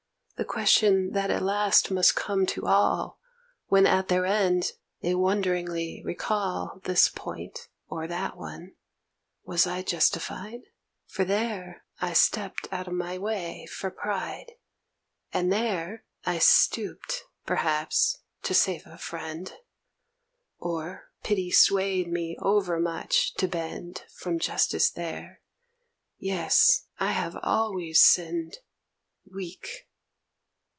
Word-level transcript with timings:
The 0.37 0.43
question 0.53 1.11
that 1.11 1.29
at 1.29 1.43
last 1.43 1.91
must 1.91 2.15
come 2.15 2.47
to 2.47 2.65
all 2.65 3.19
When 3.67 3.85
at 3.85 4.07
their 4.07 4.25
end, 4.25 4.71
they 5.03 5.13
wonderingly 5.13 6.01
recall 6.03 6.81
This 6.83 7.09
point 7.09 7.67
or 7.89 8.07
that 8.07 8.35
one 8.37 8.73
'_Was 9.45 9.69
I 9.71 9.83
justified? 9.83 10.61
For 11.05 11.23
there 11.23 11.83
I 11.99 12.13
stepped 12.13 12.67
out 12.71 12.87
of 12.87 12.95
my 12.95 13.19
way 13.19 13.67
for 13.67 13.91
pride 13.91 14.53
And 15.31 15.53
there 15.53 16.05
I 16.25 16.39
stooped, 16.39 17.25
perhaps, 17.45 18.23
to 18.41 18.55
save 18.55 18.87
a 18.87 18.97
friend, 18.97 19.53
Or 20.57 21.11
Pity 21.21 21.51
swayed 21.51 22.07
me 22.11 22.35
over 22.41 22.79
much 22.79 23.35
to 23.35 23.47
bend 23.47 24.05
From 24.11 24.39
justice 24.39 24.89
there. 24.89 25.41
Yes, 26.17 26.87
I 26.99 27.11
have 27.11 27.37
always 27.43 28.03
sinned. 28.03 28.57
Weak! 29.31 29.87